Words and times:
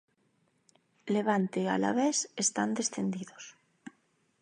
Levante 1.15 1.59
e 1.63 1.67
Alavés 1.75 2.17
están 2.43 2.69
descendidos. 2.79 3.43